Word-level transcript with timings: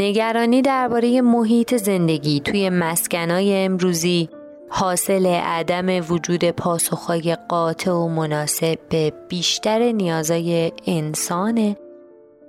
نگرانی 0.00 0.62
درباره 0.62 1.20
محیط 1.20 1.76
زندگی 1.76 2.40
توی 2.40 2.70
مسکنای 2.70 3.64
امروزی 3.64 4.28
حاصل 4.68 5.26
عدم 5.26 5.86
وجود 6.12 6.50
پاسخهای 6.50 7.36
قاطع 7.48 7.90
و 7.90 8.08
مناسب 8.08 8.78
به 8.88 9.12
بیشتر 9.28 9.92
نیازهای 9.92 10.72
انسانه 10.86 11.76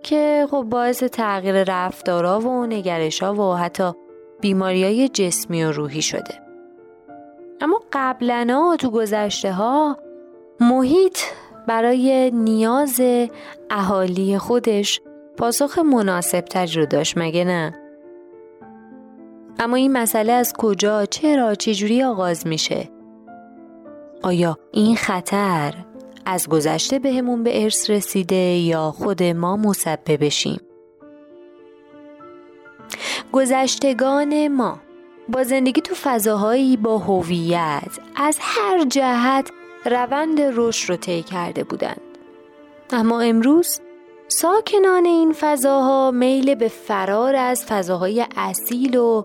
که 0.04 0.48
خب 0.52 0.62
باعث 0.70 1.04
تغییر 1.04 1.64
رفتارا 1.64 2.40
و 2.40 2.66
نگرشا 2.66 3.36
و 3.36 3.56
حتی 3.56 3.92
بیماری 4.42 4.84
های 4.84 5.10
جسمی 5.10 5.64
و 5.64 5.72
روحی 5.72 6.02
شده. 6.02 6.42
اما 7.62 7.82
قبلا 7.94 8.76
تو 8.80 8.92
گذشته 8.92 9.54
ها 9.54 9.98
محیط 10.60 11.18
برای 11.68 12.32
نیاز 12.32 13.02
اهالی 13.70 14.38
خودش 14.38 15.02
پاسخ 15.42 15.80
مناسب 15.80 16.46
رو 16.76 16.86
داشت 16.86 17.18
مگه 17.18 17.44
نه؟ 17.44 17.80
اما 19.60 19.76
این 19.76 19.92
مسئله 19.92 20.32
از 20.32 20.54
کجا 20.58 21.06
چرا 21.06 21.56
چجوری 21.56 22.04
آغاز 22.04 22.48
میشه؟ 22.48 22.90
آیا 24.24 24.58
این 24.72 24.96
خطر 24.96 25.74
از 26.26 26.50
گذشته 26.50 27.00
بهمون 27.00 27.44
به 27.44 27.64
ارث 27.64 27.90
رسیده 27.90 28.36
یا 28.36 28.92
خود 28.92 29.24
ما 29.24 29.58
مسببشیم؟ 29.58 30.60
گذشتگان 33.32 34.48
ما 34.48 34.80
با 35.30 35.44
زندگی 35.44 35.82
تو 35.82 35.96
فضاهایی 35.96 36.78
با 36.78 36.98
هویت 36.98 38.00
از 38.16 38.38
هر 38.42 38.86
جهت 38.86 39.52
روند 39.86 40.42
رشد 40.42 40.90
رو 40.90 40.96
طی 40.96 41.22
کرده 41.22 41.64
بودند 41.64 42.02
اما 42.92 43.22
امروز 43.22 43.80
ساکنان 44.34 45.06
این 45.06 45.34
فضاها 45.34 46.12
میل 46.12 46.56
به 46.56 46.68
فرار 46.68 47.36
از 47.36 47.66
فضاهای 47.66 48.26
اصیل 48.38 48.98
و 48.98 49.24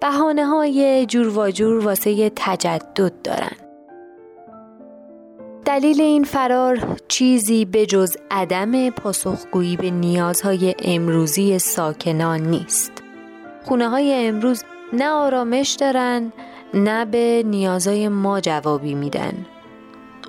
بحانه 0.00 0.46
های 0.46 1.06
جور 1.06 1.38
و 1.38 1.50
جور 1.50 1.84
واسه 1.84 2.32
تجدد 2.36 3.12
دارن. 3.24 3.56
دلیل 5.64 6.00
این 6.00 6.24
فرار 6.24 6.96
چیزی 7.08 7.64
به 7.64 7.86
جز 7.86 8.16
عدم 8.30 8.90
پاسخگویی 8.90 9.76
به 9.76 9.90
نیازهای 9.90 10.74
امروزی 10.82 11.58
ساکنان 11.58 12.40
نیست. 12.40 12.92
خونه 13.64 13.88
های 13.88 14.26
امروز 14.26 14.64
نه 14.92 15.08
آرامش 15.08 15.70
دارن 15.70 16.32
نه 16.74 17.04
به 17.04 17.42
نیازهای 17.46 18.08
ما 18.08 18.40
جوابی 18.40 18.94
میدن. 18.94 19.46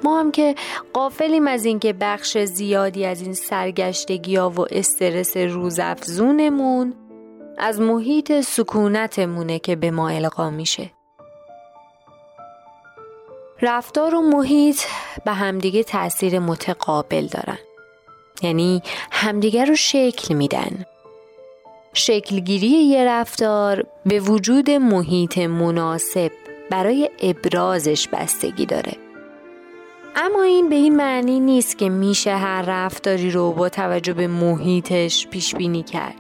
ما 0.04 0.20
هم 0.20 0.32
که 0.32 0.56
قافلیم 0.94 1.48
از 1.48 1.66
اینکه 1.66 1.94
بخش 1.94 2.38
زیادی 2.38 3.06
از 3.06 3.22
این 3.22 3.34
سرگشتگی 3.34 4.36
ها 4.36 4.50
و 4.50 4.66
استرس 4.72 5.38
روزافزونمون 5.38 6.94
از 7.58 7.82
محیط 7.82 8.42
سکونتمونه 8.42 9.60
که 9.60 9.76
به 9.76 9.92
ما 9.92 10.10
القا 10.10 10.50
میشه. 10.50 10.92
رفتار 13.62 14.16
و 14.16 14.22
محیط 14.22 14.82
به 15.26 15.32
همدیگه 15.32 15.84
تاثیر 15.84 16.40
متقابل 16.40 17.28
دارن. 17.28 17.60
یعنی 18.42 18.82
همدیگه 19.12 19.66
رو 19.66 19.76
شکل 19.76 20.34
میدن. 20.34 20.86
شکلگیری 21.94 22.68
یه 22.68 23.06
رفتار 23.06 23.86
به 24.06 24.20
وجود 24.20 24.70
محیط 24.70 25.38
مناسب 25.38 26.32
برای 26.70 27.10
ابرازش 27.22 28.08
بستگی 28.08 28.66
داره. 28.66 29.09
اما 30.22 30.44
این 30.44 30.70
به 30.70 30.76
این 30.76 30.96
معنی 30.96 31.40
نیست 31.40 31.78
که 31.78 31.90
میشه 31.90 32.36
هر 32.36 32.62
رفتاری 32.62 33.32
رو 33.32 33.52
با 33.52 33.70
توجه 33.70 34.14
به 34.14 34.28
محیطش 34.28 35.28
پیش 35.28 35.56
بینی 35.56 35.84
کرد. 35.84 36.16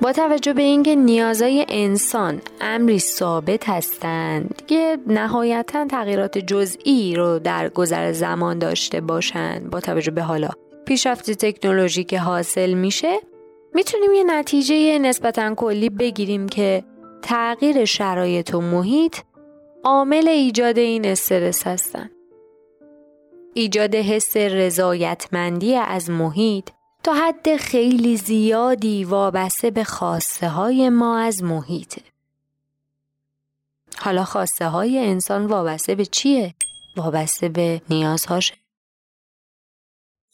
با 0.00 0.12
توجه 0.12 0.52
به 0.52 0.62
اینکه 0.62 0.94
نیازهای 0.94 1.66
انسان 1.68 2.40
امری 2.60 2.98
ثابت 2.98 3.68
هستند 3.68 4.62
که 4.66 4.98
نهایتا 5.06 5.86
تغییرات 5.86 6.38
جزئی 6.38 7.14
رو 7.14 7.38
در 7.38 7.68
گذر 7.68 8.12
زمان 8.12 8.58
داشته 8.58 9.00
باشند 9.00 9.70
با 9.70 9.80
توجه 9.80 10.10
به 10.10 10.22
حالا 10.22 10.48
پیشرفت 10.86 11.30
تکنولوژی 11.30 12.04
که 12.04 12.18
حاصل 12.18 12.72
میشه 12.72 13.18
می‌تونیم 13.74 14.12
یه 14.12 14.24
نتیجه 14.24 14.98
نسبتا 14.98 15.54
کلی 15.54 15.90
بگیریم 15.90 16.48
که 16.48 16.84
تغییر 17.22 17.84
شرایط 17.84 18.54
و 18.54 18.60
محیط 18.60 19.16
عامل 19.84 20.28
ایجاد 20.28 20.78
این 20.78 21.06
استرس 21.06 21.66
هستن. 21.66 22.10
ایجاد 23.54 23.94
حس 23.94 24.36
رضایتمندی 24.36 25.74
از 25.74 26.10
محیط 26.10 26.70
تا 27.02 27.12
حد 27.12 27.56
خیلی 27.56 28.16
زیادی 28.16 29.04
وابسته 29.04 29.70
به 29.70 29.84
خواسته 29.84 30.48
های 30.48 30.88
ما 30.88 31.18
از 31.18 31.42
محیطه. 31.42 32.02
حالا 33.98 34.24
خواسته 34.24 34.68
های 34.68 34.98
انسان 34.98 35.46
وابسته 35.46 35.94
به 35.94 36.04
چیه؟ 36.04 36.54
وابسته 36.96 37.48
به 37.48 37.82
نیازهاشه. 37.90 38.54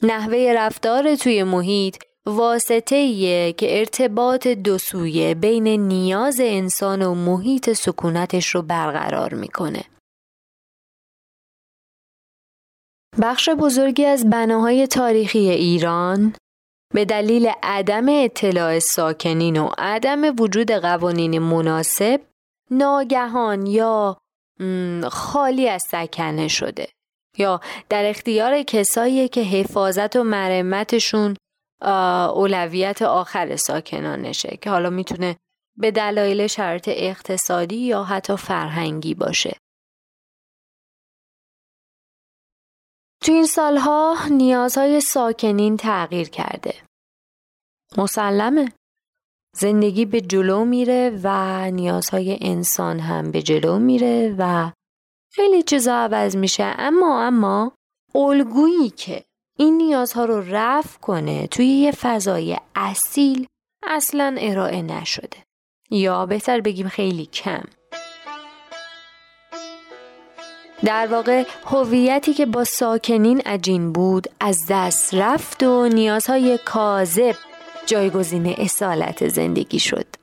نحوه 0.05 0.55
رفتار 0.57 1.17
توی 1.17 1.43
محیط 1.43 1.97
واسطه 2.27 3.53
که 3.53 3.79
ارتباط 3.79 4.47
دو 4.47 4.79
سویه 4.79 5.35
بین 5.35 5.69
نیاز 5.69 6.41
انسان 6.41 7.03
و 7.03 7.15
محیط 7.15 7.73
سکونتش 7.73 8.47
رو 8.49 8.63
برقرار 8.63 9.35
می‌کنه. 9.35 9.85
بخش 13.23 13.49
بزرگی 13.49 14.05
از 14.05 14.31
بناهای 14.31 14.87
تاریخی 14.87 15.51
ایران 15.51 16.34
به 16.95 17.05
دلیل 17.05 17.53
عدم 17.63 18.09
اطلاع 18.09 18.79
ساکنین 18.79 19.57
و 19.57 19.71
عدم 19.79 20.37
وجود 20.39 20.71
قوانین 20.71 21.39
مناسب 21.39 22.21
ناگهان 22.71 23.67
یا 23.67 24.17
خالی 25.11 25.69
از 25.69 25.83
سکنه 25.83 26.49
شده. 26.49 26.89
یا 27.38 27.60
در 27.88 28.10
اختیار 28.10 28.62
کسایی 28.62 29.28
که 29.28 29.41
حفاظت 29.41 30.16
و 30.16 30.25
مرمتشون 30.25 31.37
اولویت 32.34 33.03
آخر 33.03 33.56
ساکنانشه 33.56 34.59
که 34.60 34.71
حالا 34.71 34.91
می‌تونه 34.91 35.36
به 35.78 35.91
دلایل 35.91 36.47
شرط 36.47 36.89
اقتصادی 36.92 37.77
یا 37.77 38.04
حتی 38.04 38.36
فرهنگی 38.36 39.15
باشه. 39.15 39.57
تو 43.22 43.33
این 43.33 43.47
سالها 43.47 44.16
نیازهای 44.30 45.01
ساکنین 45.01 45.77
تغییر 45.77 46.28
کرده. 46.28 46.74
مسلمه. 47.98 48.72
زندگی 49.57 50.04
به 50.04 50.21
جلو 50.21 50.65
میره 50.65 51.21
و 51.22 51.71
نیازهای 51.71 52.39
انسان 52.41 53.01
هم 53.01 53.30
به 53.30 53.42
جلو 53.42 53.78
میره 53.78 54.34
و 54.39 54.72
خیلی 55.34 55.63
چیزا 55.63 55.95
عوض 55.95 56.37
میشه. 56.37 56.75
اما 56.79 57.23
اما 57.23 57.73
الگویی 58.15 58.91
که 58.91 59.25
این 59.59 59.77
نیازها 59.77 60.25
رو 60.25 60.41
رفع 60.51 60.99
کنه 60.99 61.47
توی 61.47 61.67
یه 61.67 61.93
فضای 61.93 62.57
اصیل 62.75 63.47
اصلا 63.83 64.37
ارائه 64.39 64.83
نشده. 64.83 65.37
یا 65.91 66.27
بهتر 66.27 66.61
بگیم 66.61 66.89
خیلی 66.89 67.27
کم. 67.27 67.63
در 70.84 71.07
واقع 71.07 71.45
هویتی 71.67 72.34
که 72.34 72.47
با 72.47 72.65
ساکنین 72.65 73.41
عجین 73.41 73.93
بود 73.93 74.27
از 74.41 74.67
دست 74.69 75.15
رفت 75.15 75.63
و 75.63 75.89
نیازهای 75.89 76.59
کاذب 76.65 77.37
جایگزین 77.87 78.47
اصالت 78.47 79.29
زندگی 79.29 79.79
شد. 79.79 80.22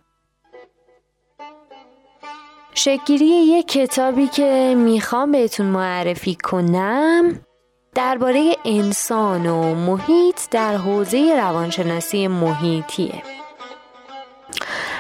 شکلی 2.74 3.26
یک 3.26 3.68
کتابی 3.68 4.28
که 4.28 4.76
می‌خوام 4.78 5.32
بهتون 5.32 5.66
معرفی 5.66 6.36
کنم 6.36 7.40
درباره 7.96 8.56
انسان 8.66 9.46
و 9.46 9.76
محیط 9.76 10.40
در 10.52 10.76
حوزه 10.76 11.36
روانشناسی 11.38 12.28
محیطیه. 12.28 13.24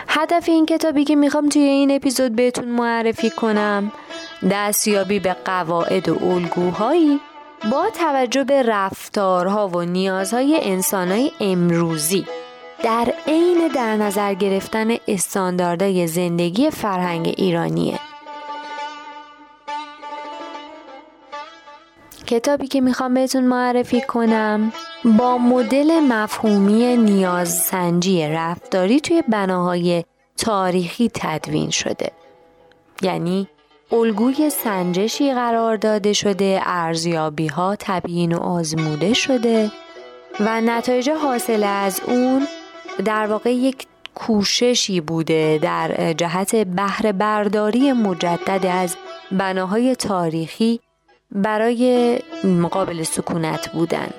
هدف 0.08 0.50
این 0.50 0.66
کتابی 0.66 1.04
که 1.04 1.16
می‌خوام 1.16 1.50
توی 1.50 1.62
این 1.62 1.92
اپیزود 1.92 2.36
بهتون 2.36 2.66
معرفی 2.66 3.30
کنم 3.30 3.92
دستیابی 4.52 5.20
به 5.20 5.36
قواعد 5.46 6.10
و 6.10 6.26
الگوهایی 6.26 7.20
با 7.72 7.90
توجه 7.90 8.44
به 8.44 8.64
رفتارها 8.64 9.68
و 9.68 9.82
نیازهای 9.82 10.60
انسانهای 10.62 11.32
امروزی. 11.40 12.26
در 12.84 13.14
عین 13.28 13.68
در 13.76 13.96
نظر 13.96 14.34
گرفتن 14.34 14.88
استانداردهای 15.08 16.08
زندگی 16.08 16.72
فرهنگ 16.72 17.34
ایرانیه. 17.38 18.00
کتابی 22.28 22.68
که 22.68 22.82
می‌خوام 22.82 23.14
بهتون 23.14 23.44
معرفی 23.44 24.02
کنم 24.02 24.72
با 25.06 25.38
مدل 25.38 26.00
مفهومی 26.00 26.98
نیاز 26.98 27.58
سنجی 27.58 28.28
رفتاری 28.28 29.00
توی 29.00 29.24
بناهای 29.28 30.04
تاریخی 30.38 31.12
تدوین 31.14 31.70
شده. 31.70 32.12
یعنی 33.02 33.48
الگوی 33.92 34.50
سنجشی 34.50 35.34
قرار 35.34 35.78
داده 35.78 36.14
شده 36.14 36.62
ارزیابی 36.64 37.48
ها 37.48 37.76
تبیین 37.80 38.34
و 38.34 38.40
آزموده 38.40 39.14
شده 39.14 39.72
و 40.40 40.62
نتایج 40.62 41.10
حاصل 41.10 41.64
از 41.64 42.02
اون 42.08 42.48
در 43.06 43.28
واقع 43.28 43.54
یک 43.54 43.86
کوششی 44.16 45.02
بوده 45.02 45.60
در 45.62 46.14
جهت 46.14 46.56
بهره 46.56 47.12
برداری 47.12 47.94
مجدد 47.94 48.66
از 48.66 48.96
بناهای 49.32 49.96
تاریخی 49.96 50.80
برای 51.32 52.20
مقابل 52.44 53.04
سکونت 53.04 53.72
بودن. 53.72 54.10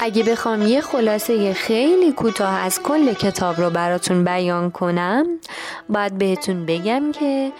اگه 0.00 0.22
بخوام 0.22 0.62
یه 0.62 0.80
خلاصه 0.80 1.54
خیلی 1.54 2.12
کوتاه 2.12 2.54
از 2.54 2.82
کل 2.82 3.12
کتاب 3.12 3.60
رو 3.60 3.70
براتون 3.70 4.24
بیان 4.24 4.70
کنم 4.70 5.26
باید 5.88 6.18
بهتون 6.18 6.66
بگم 6.66 7.12
که 7.12 7.52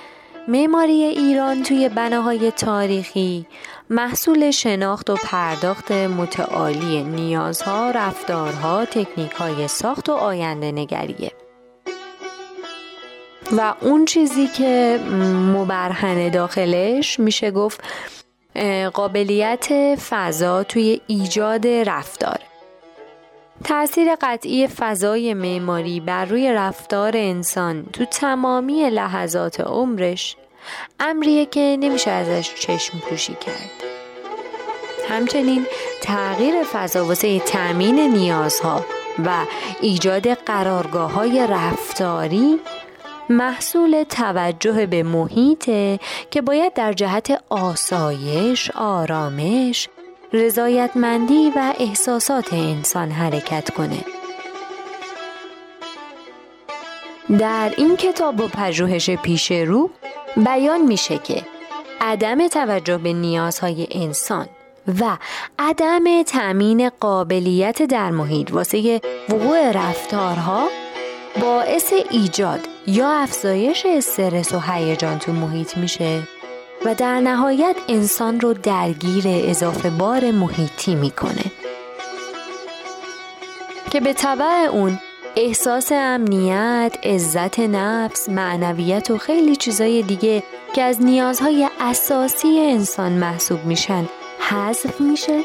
معماری 0.49 1.03
ایران 1.03 1.62
توی 1.62 1.89
بناهای 1.89 2.50
تاریخی 2.50 3.47
محصول 3.91 4.50
شناخت 4.50 5.11
و 5.11 5.15
پرداخت 5.15 5.93
متعالی 5.93 7.03
نیازها، 7.03 7.91
رفتارها، 7.91 8.85
تکنیکهای 8.85 9.69
ساخت 9.69 10.09
و 10.09 10.12
آینده 10.12 10.73
نگریه. 10.73 11.33
و 13.56 13.75
اون 13.81 14.05
چیزی 14.05 14.47
که 14.47 15.00
مبرهن 15.56 16.29
داخلش 16.29 17.21
میشه 17.21 17.50
گفت 17.50 17.81
قابلیت 18.93 19.94
فضا 20.11 20.62
توی 20.62 21.00
ایجاد 21.06 21.67
رفتار 21.67 22.39
تأثیر 23.64 24.17
قطعی 24.20 24.69
فضای 24.69 25.35
معماری 25.35 26.00
بر 26.00 26.25
روی 26.25 26.53
رفتار 26.53 27.12
انسان 27.17 27.87
تو 27.93 28.05
تمامی 28.05 28.91
لحظات 28.91 29.61
عمرش 29.61 30.37
امریه 31.00 31.47
که 31.47 31.76
نمیشه 31.81 32.11
ازش 32.11 32.55
چشم 32.55 32.99
پوشی 32.99 33.35
کرد. 33.35 33.70
همچنین 35.09 35.67
تغییر 36.03 36.62
فضا 36.62 37.06
واسه 37.06 37.38
تأمین 37.38 38.00
نیازها 38.00 38.85
و 39.25 39.44
ایجاد 39.81 40.29
قرارگاه 40.29 41.12
های 41.12 41.47
رفتاری 41.50 42.61
محصول 43.31 44.03
توجه 44.03 44.87
به 44.87 45.03
محیطه 45.03 45.99
که 46.31 46.43
باید 46.43 46.75
در 46.75 46.93
جهت 46.93 47.43
آسایش، 47.49 48.70
آرامش، 48.70 49.88
رضایتمندی 50.32 51.52
و 51.56 51.75
احساسات 51.79 52.52
انسان 52.52 53.11
حرکت 53.11 53.70
کنه. 53.70 54.05
در 57.38 57.73
این 57.76 57.96
کتاب 57.96 58.40
و 58.40 58.49
پژوهش 58.49 59.11
پیش 59.11 59.52
رو 59.52 59.90
بیان 60.37 60.81
میشه 60.81 61.19
که 61.19 61.43
عدم 62.00 62.49
توجه 62.49 62.99
به 62.99 63.12
نیازهای 63.12 63.88
انسان 63.90 64.46
و 65.00 65.17
عدم 65.58 66.23
تأمین 66.23 66.88
قابلیت 66.88 67.82
در 67.82 68.11
محیط 68.11 68.52
واسه 68.52 69.00
وقوع 69.29 69.73
رفتارها 69.73 70.69
باعث 71.40 71.93
ایجاد 72.11 72.61
یا 72.87 73.11
افزایش 73.11 73.87
استرس 73.87 74.55
و 74.55 74.61
هیجان 74.61 75.19
تو 75.19 75.32
محیط 75.32 75.76
میشه 75.76 76.23
و 76.84 76.94
در 76.94 77.20
نهایت 77.20 77.76
انسان 77.88 78.40
رو 78.40 78.52
درگیر 78.52 79.25
اضافه 79.26 79.90
بار 79.90 80.31
محیطی 80.31 80.94
می‌کنه. 80.94 81.44
که 83.90 84.00
به 84.00 84.12
طبع 84.12 84.69
اون 84.73 84.99
احساس 85.37 85.93
امنیت، 85.93 86.93
عزت 87.02 87.61
نفس، 87.61 88.29
معنویت 88.29 89.11
و 89.11 89.19
خیلی 89.19 89.56
چیزای 89.56 90.02
دیگه 90.02 90.43
که 90.75 90.82
از 90.82 91.02
نیازهای 91.02 91.69
اساسی 91.81 92.61
انسان 92.61 93.12
محسوب 93.12 93.64
میشن 93.64 94.08
حذف 94.38 95.00
میشه 95.00 95.40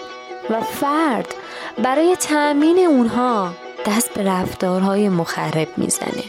و 0.50 0.62
فرد 0.62 1.36
برای 1.84 2.16
تأمین 2.16 2.80
اونها 2.88 3.54
دست 3.86 4.14
به 4.14 4.24
رفتارهای 4.24 5.10
مخرب 5.10 5.68
می‌زنه. 5.78 6.24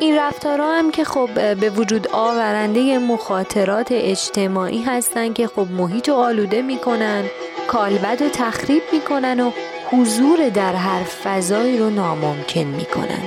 این 0.00 0.18
رفتارها 0.18 0.78
هم 0.78 0.90
که 0.90 1.04
خب 1.04 1.54
به 1.54 1.70
وجود 1.70 2.08
آورنده 2.12 2.98
مخاطرات 2.98 3.88
اجتماعی 3.90 4.82
هستن 4.82 5.32
که 5.32 5.46
خب 5.46 5.66
محیط 5.70 6.08
و 6.08 6.14
آلوده 6.14 6.62
می‌کنن 6.62 7.24
کالبد 7.68 8.22
و 8.22 8.28
تخریب 8.28 8.82
می‌کنن 8.92 9.40
و 9.40 9.50
حضور 9.90 10.48
در 10.48 10.74
هر 10.74 11.02
فضایی 11.02 11.78
رو 11.78 11.90
ناممکن 11.90 12.60
می‌کنن. 12.60 13.22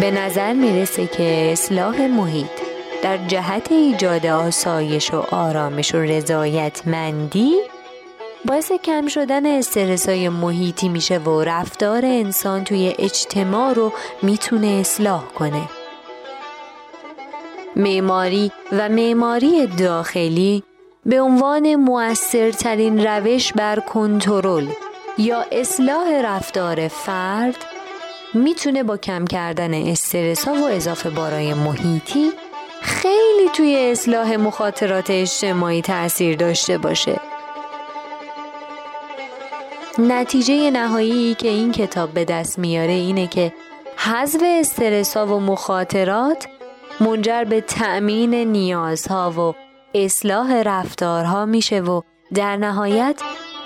به 0.00 0.10
نظر 0.10 0.52
می‌رسه 0.52 1.06
که 1.06 1.48
اصلاح 1.52 2.06
محیط 2.06 2.46
در 3.02 3.16
جهت 3.16 3.72
ایجاد 3.72 4.26
آسایش 4.26 5.14
و 5.14 5.24
آرامش 5.30 5.94
و 5.94 5.98
رضایتمندی 5.98 7.54
باعث 8.46 8.72
کم 8.72 9.06
شدن 9.06 9.46
استرس 9.46 10.08
های 10.08 10.28
محیطی 10.28 10.88
میشه 10.88 11.18
و 11.18 11.42
رفتار 11.42 12.04
انسان 12.04 12.64
توی 12.64 12.94
اجتماع 12.98 13.72
رو 13.72 13.92
می‌تونه 14.22 14.66
اصلاح 14.66 15.24
کنه. 15.24 15.62
معماری 17.76 18.52
و 18.72 18.88
معماری 18.88 19.66
داخلی 19.66 20.62
به 21.06 21.20
عنوان 21.20 21.74
موثرترین 21.74 23.06
روش 23.06 23.52
بر 23.52 23.80
کنترل 23.80 24.66
یا 25.18 25.44
اصلاح 25.52 26.20
رفتار 26.24 26.88
فرد 26.88 27.64
می‌تونه 28.34 28.82
با 28.82 28.96
کم 28.96 29.24
کردن 29.24 29.74
استرس 29.74 30.48
ها 30.48 30.54
و 30.54 30.64
اضافه 30.64 31.10
بارای 31.10 31.54
محیطی 31.54 32.32
خیلی 32.80 33.48
توی 33.54 33.90
اصلاح 33.92 34.36
مخاطرات 34.36 35.10
اجتماعی 35.10 35.82
تاثیر 35.82 36.36
داشته 36.36 36.78
باشه. 36.78 37.20
نتیجه 39.98 40.70
نهایی 40.70 41.34
که 41.34 41.48
این 41.48 41.72
کتاب 41.72 42.10
به 42.10 42.24
دست 42.24 42.58
میاره 42.58 42.92
اینه 42.92 43.26
که 43.26 43.52
حذف 43.96 44.42
استرسا 44.44 45.26
و 45.26 45.40
مخاطرات 45.40 46.46
منجر 47.00 47.44
به 47.44 47.60
تأمین 47.60 48.34
نیازها 48.34 49.30
و 49.30 49.54
اصلاح 49.94 50.62
رفتارها 50.62 51.46
میشه 51.46 51.80
و 51.80 52.00
در 52.34 52.56
نهایت 52.56 53.20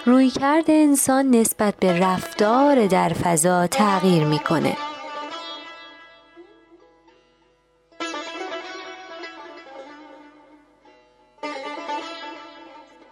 رویکرد 0.06 0.64
انسان 0.68 1.30
نسبت 1.30 1.74
به 1.80 2.00
رفتار 2.00 2.86
در 2.86 3.08
فضا 3.08 3.66
تغییر 3.66 4.24
می‌کنه. 4.24 4.76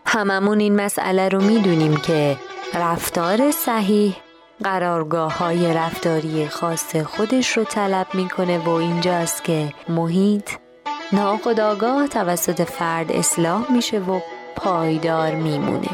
هممون 0.07 0.61
این 0.61 0.77
مسئله 0.77 1.29
رو 1.29 1.43
می‌دونیم 1.43 1.97
که 1.97 2.37
رفتار 2.75 3.51
صحیح 3.51 4.17
قرارگاه 4.65 5.39
های 5.39 5.75
رفتاری 5.75 6.49
خاص 6.49 6.97
خودش 6.97 7.57
رو 7.57 7.65
طلب 7.65 8.07
می‌کنه 8.15 8.59
و 8.59 8.71
اینجاست 8.71 9.45
که 9.45 9.75
محیط 9.89 10.51
ناخداگاه 11.13 12.09
توسط 12.09 12.63
فرد 12.63 13.13
اصلاح 13.13 13.73
میشه 13.73 13.99
و 13.99 14.21
پایدار 14.57 15.35
میمونه. 15.35 15.88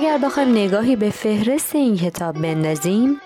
اگر 0.00 0.18
بخوایم 0.18 0.50
نگاهی 0.50 0.96
به 0.96 1.10
فهرست 1.10 1.76
این 1.76 1.96
کتاب 1.96 2.42
بندازیم 2.42 3.20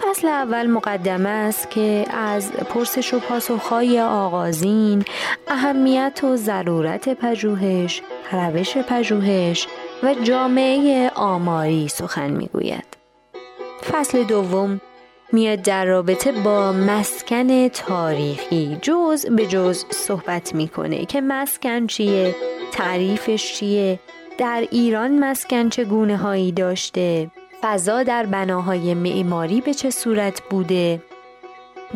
فصل 0.00 0.28
اول 0.28 0.66
مقدمه 0.66 1.28
است 1.28 1.70
که 1.70 2.04
از 2.10 2.52
پرسش 2.52 3.14
و 3.14 3.18
پاسخهای 3.18 4.00
آغازین 4.00 5.04
اهمیت 5.48 6.20
و 6.24 6.36
ضرورت 6.36 7.08
پژوهش 7.08 8.02
روش 8.32 8.76
پژوهش 8.76 9.66
و 10.02 10.14
جامعه 10.14 11.10
آماری 11.14 11.88
سخن 11.88 12.30
می‌گوید. 12.30 12.86
فصل 13.92 14.24
دوم 14.24 14.80
میاد 15.32 15.62
در 15.62 15.84
رابطه 15.84 16.32
با 16.32 16.72
مسکن 16.72 17.68
تاریخی 17.68 18.78
جز 18.82 19.26
به 19.26 19.46
جز 19.46 19.84
صحبت 19.90 20.54
می‌کنه 20.54 21.04
که 21.04 21.20
مسکن 21.20 21.86
چیه 21.86 22.34
تعریفش 22.72 23.54
چیه 23.54 23.98
در 24.40 24.66
ایران 24.70 25.18
مسکن 25.24 25.68
چه 25.68 25.84
گونه 25.84 26.16
هایی 26.16 26.52
داشته؟ 26.52 27.30
فضا 27.62 28.02
در 28.02 28.26
بناهای 28.26 28.94
معماری 28.94 29.60
به 29.60 29.74
چه 29.74 29.90
صورت 29.90 30.42
بوده؟ 30.50 31.02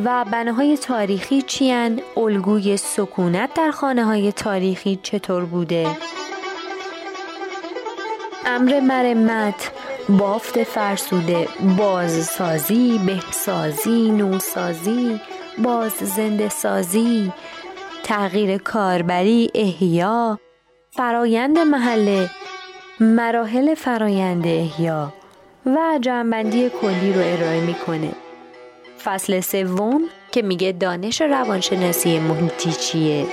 و 0.04 0.24
بناهای 0.32 0.76
تاریخی 0.76 1.42
چیان 1.42 2.00
الگوی 2.16 2.76
سکونت 2.76 3.54
در 3.54 3.70
خانه 3.70 4.04
های 4.04 4.32
تاریخی 4.32 4.98
چطور 5.02 5.44
بوده؟ 5.44 5.88
امر 8.46 8.80
مرمت 8.80 9.72
بافت 10.08 10.62
فرسوده 10.62 11.48
بازسازی 11.78 13.00
بهسازی 13.06 14.10
نوسازی 14.10 15.20
باز 15.58 15.92
زنده 15.92 16.48
سازی 16.48 17.32
تغییر 18.02 18.58
کاربری 18.58 19.50
احیا 19.54 20.38
فرایند 20.96 21.58
محله 21.58 22.30
مراحل 23.00 23.74
فرایند 23.74 24.46
احیا 24.46 25.12
و 25.66 25.98
جنبندی 26.00 26.70
کلی 26.80 27.12
رو 27.12 27.20
ارائه 27.20 27.60
می‌کنه. 27.60 28.10
فصل 29.04 29.40
سوم 29.40 30.00
که 30.32 30.42
میگه 30.42 30.72
دانش 30.72 31.20
روانشناسی 31.22 32.18
محیطی 32.18 32.72
چیه؟ 32.72 33.26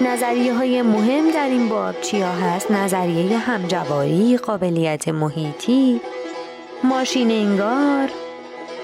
نظریه 0.00 0.54
های 0.54 0.82
مهم 0.82 1.30
در 1.30 1.48
این 1.48 1.68
باب 1.68 2.00
چیا 2.00 2.32
هست؟ 2.32 2.70
نظریه 2.70 3.38
همجواری 3.38 4.36
قابلیت 4.36 5.08
محیطی 5.08 6.00
ماشین 6.84 7.30
انگار 7.30 8.10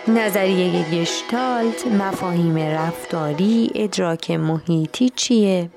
نظریه 0.09 0.85
گشتالت 0.90 1.87
مفاهیم 1.87 2.57
رفتاری 2.59 3.71
ادراک 3.75 4.31
محیطی 4.31 5.09
چیه؟ 5.17 5.71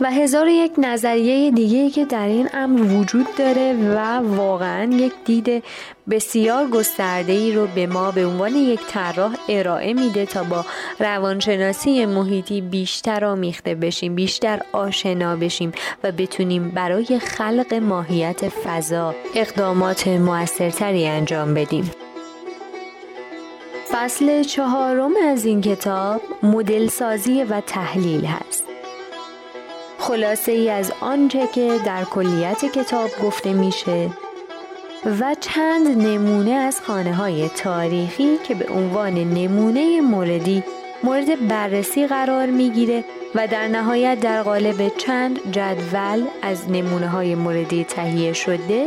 و 0.00 0.10
هزار 0.10 0.48
یک 0.48 0.72
نظریه 0.78 1.50
دیگه 1.50 1.90
که 1.90 2.04
در 2.04 2.26
این 2.26 2.48
امر 2.52 2.80
وجود 2.80 3.26
داره 3.38 3.72
و 3.72 3.98
واقعا 4.36 4.92
یک 4.92 5.12
دید 5.24 5.64
بسیار 6.10 6.70
گسترده 6.70 7.32
ای 7.32 7.52
رو 7.52 7.66
به 7.66 7.86
ما 7.86 8.10
به 8.10 8.26
عنوان 8.26 8.56
یک 8.56 8.80
طراح 8.88 9.36
ارائه 9.48 9.94
میده 9.94 10.26
تا 10.26 10.44
با 10.44 10.64
روانشناسی 11.00 12.06
محیطی 12.06 12.60
بیشتر 12.60 13.24
آمیخته 13.24 13.74
بشیم 13.74 14.14
بیشتر 14.14 14.60
آشنا 14.72 15.36
بشیم 15.36 15.72
و 16.04 16.12
بتونیم 16.12 16.68
برای 16.70 17.18
خلق 17.18 17.74
ماهیت 17.74 18.48
فضا 18.48 19.14
اقدامات 19.34 20.08
موثرتری 20.08 21.06
انجام 21.06 21.54
بدیم. 21.54 21.90
فصل 23.92 24.42
چهارم 24.42 25.12
از 25.28 25.44
این 25.44 25.60
کتاب 25.60 26.20
مدل 26.42 26.88
سازی 26.88 27.42
و 27.42 27.60
تحلیل 27.60 28.24
هست. 28.24 28.73
خلاصه 30.06 30.52
ای 30.52 30.70
از 30.70 30.92
آنچه 31.00 31.46
که 31.54 31.80
در 31.86 32.04
کلیت 32.04 32.64
کتاب 32.64 33.10
گفته 33.22 33.52
میشه 33.52 34.10
و 35.20 35.34
چند 35.40 36.06
نمونه 36.06 36.50
از 36.50 36.80
خانه 36.80 37.14
های 37.14 37.48
تاریخی 37.48 38.38
که 38.48 38.54
به 38.54 38.68
عنوان 38.68 39.14
نمونه 39.14 40.00
موردی 40.00 40.62
مورد 41.04 41.48
بررسی 41.48 42.06
قرار 42.06 42.46
می‌گیره 42.46 43.04
و 43.34 43.46
در 43.46 43.68
نهایت 43.68 44.20
در 44.20 44.42
قالب 44.42 44.88
چند 44.96 45.52
جدول 45.52 46.24
از 46.42 46.70
نمونه 46.70 47.08
های 47.08 47.34
موردی 47.34 47.84
تهیه 47.84 48.32
شده 48.32 48.86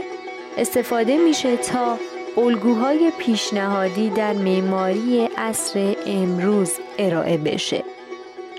استفاده 0.57 1.17
میشه 1.17 1.57
تا 1.57 1.97
الگوهای 2.37 3.11
پیشنهادی 3.17 4.09
در 4.09 4.33
معماری 4.33 5.29
عصر 5.37 5.95
امروز 6.05 6.73
ارائه 6.99 7.37
بشه. 7.37 7.83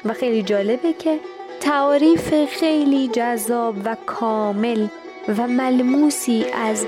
و 0.04 0.12
خیلی 0.12 0.42
جالبه 0.42 0.92
که 0.92 1.20
تعاریف 1.60 2.44
خیلی 2.44 3.08
جذاب 3.08 3.74
و 3.84 3.96
کامل 4.06 4.86
و 5.38 5.46
ملموسی 5.46 6.44
از 6.54 6.86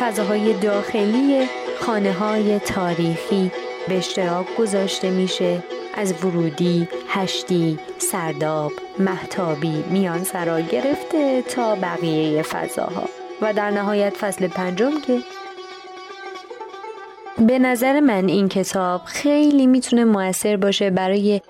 فضاهای 0.00 0.52
داخلی 0.52 1.48
خانه 1.80 2.12
های 2.12 2.58
تاریخی 2.58 3.50
به 3.88 3.98
اشتراک 3.98 4.46
گذاشته 4.56 5.10
میشه. 5.10 5.62
از 5.94 6.24
ورودی، 6.24 6.88
هشتی، 7.08 7.78
سرداب، 7.98 8.72
محتابی، 8.98 9.84
میان 9.90 10.24
سرا 10.24 10.60
گرفته 10.60 11.42
تا 11.42 11.74
بقیه 11.74 12.42
فضاها. 12.42 13.08
و 13.42 13.52
در 13.52 13.70
نهایت 13.70 14.16
فصل 14.16 14.48
پنجم 14.48 15.00
که 15.06 15.18
به 17.38 17.58
نظر 17.58 18.00
من 18.00 18.28
این 18.28 18.48
کتاب 18.48 19.00
خیلی 19.04 19.66
می‌تونه 19.66 20.04
موثر 20.04 20.56
باشه 20.56 20.90
برای 20.90 21.40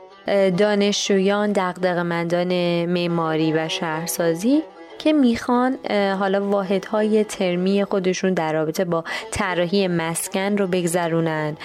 دانشجویان 0.58 1.52
دقدقمندان 1.52 2.84
معماری 2.86 3.52
و 3.52 3.68
شهرسازی 3.68 4.62
که 4.98 5.12
می‌خوان 5.12 5.78
حالا 5.90 6.50
واحدهای 6.50 7.24
ترمی 7.24 7.84
خودشون 7.84 8.34
در 8.34 8.52
رابطه 8.52 8.84
با 8.84 9.04
طراحی 9.30 9.88
مسکن 9.88 10.56
رو 10.56 10.66
بگذرونن. 10.66 11.56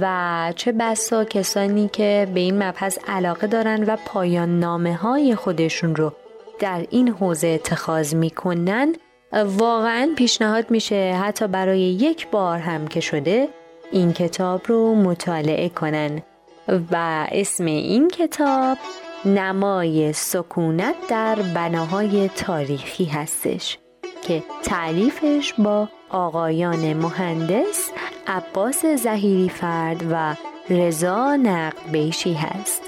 و 0.00 0.52
چه 0.56 0.72
بسا 0.72 1.24
کسانی 1.24 1.88
که 1.92 2.28
به 2.34 2.40
این 2.40 2.62
مبحث 2.62 2.98
علاقه 3.08 3.46
دارن 3.46 3.84
و 3.84 3.96
پایان 4.06 4.60
نامه 4.60 4.94
های 4.94 5.34
خودشون 5.34 5.96
رو 5.96 6.12
در 6.58 6.86
این 6.90 7.08
حوزه 7.08 7.48
اتخاذ 7.48 8.14
می‌کنن 8.14 8.94
واقعا 9.32 10.10
پیشنهاد 10.16 10.70
میشه 10.70 11.18
حتی 11.22 11.46
برای 11.46 11.80
یک 11.80 12.28
بار 12.30 12.58
هم 12.58 12.88
که 12.88 13.00
شده 13.00 13.48
این 13.92 14.12
کتاب 14.12 14.62
رو 14.66 14.94
مطالعه 14.94 15.68
کنن. 15.68 16.22
و 16.68 17.26
اسم 17.32 17.64
این 17.64 18.08
کتاب 18.08 18.78
نمای 19.24 20.12
سکونت 20.12 20.94
در 21.08 21.34
بناهای 21.34 22.28
تاریخی 22.28 23.04
هستش 23.04 23.78
که 24.22 24.42
تعلیفش 24.62 25.54
با 25.58 25.88
آقایان 26.10 26.92
مهندس 26.92 27.90
عباس 28.26 28.86
زهیری 28.86 29.48
فرد 29.48 30.04
و 30.10 30.34
رضا 30.70 31.36
نقد 31.36 31.90
بیشی 31.92 32.34
هست. 32.34 32.82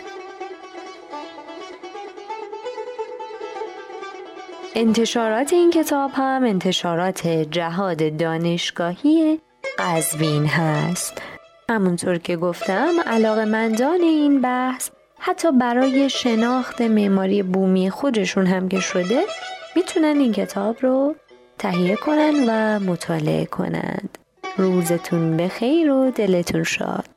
انتشارات 4.74 5.52
این 5.52 5.70
کتاب 5.70 6.10
هم 6.14 6.44
انتشارات 6.44 7.26
جهاد 7.28 8.16
دانشگاهی 8.16 9.40
قزوین 9.78 10.46
هست. 10.46 11.22
همونطور 11.70 12.18
که 12.18 12.36
گفتم 12.36 12.92
علاقه 13.06 13.44
مندان 13.44 14.00
این 14.00 14.40
بحث 14.40 14.90
حتی 15.18 15.52
برای 15.52 16.10
شناخت 16.10 16.82
معماری 16.82 17.42
بومی 17.42 17.90
خودشون 17.90 18.46
هم 18.46 18.68
که 18.68 18.80
شده 18.80 19.20
می‌تونن 19.76 20.20
این 20.20 20.32
کتاب 20.32 20.76
رو 20.80 21.14
تهیه 21.58 21.96
کنن 21.96 22.34
و 22.48 22.80
مطالعه 22.80 23.44
کنند 23.46 24.18
روزتون 24.56 25.36
بخیر 25.36 25.90
و 25.92 26.10
دلتون 26.10 26.62
شاد. 26.64 27.09